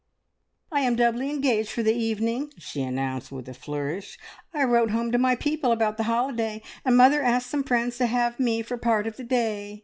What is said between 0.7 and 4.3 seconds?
"I am doubly engaged for the evening!" she announced with a flourish.